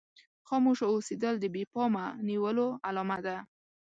خاموشه 0.47 0.85
اوسېدل 0.93 1.35
د 1.39 1.45
بې 1.53 1.63
پامه 1.73 2.05
نيولو 2.27 2.67
علامه 2.87 3.17
ده. 3.25 3.37